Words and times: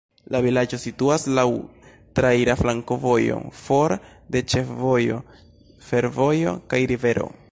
La 0.33 0.39
vilaĝo 0.43 0.77
situas 0.83 1.25
laŭ 1.39 1.43
traira 2.19 2.55
flankovojo, 2.61 3.37
for 3.59 3.95
de 4.37 4.43
ĉefvojo, 4.55 5.23
fervojo 5.91 6.59
kaj 6.73 6.85
rivero. 6.95 7.31